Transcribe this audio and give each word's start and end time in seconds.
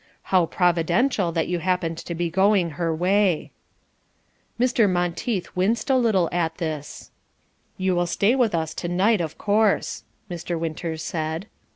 How 0.33 0.47
providential 0.47 1.31
that 1.33 1.47
you 1.47 1.59
happened 1.59 1.99
to 1.99 2.15
be 2.15 2.31
going 2.31 2.71
her 2.71 2.91
way." 2.91 3.51
Mr. 4.59 4.89
Monteith 4.89 5.55
winced 5.55 5.91
a 5.91 5.95
little 5.95 6.27
at 6.31 6.57
this. 6.57 7.11
"You 7.77 7.93
will 7.93 8.07
stay 8.07 8.33
with 8.35 8.55
us 8.55 8.73
to 8.73 8.87
night, 8.87 9.21
of 9.21 9.37
course," 9.37 10.03
Mr. 10.27 10.59
Winters 10.59 11.03
said. 11.03 11.45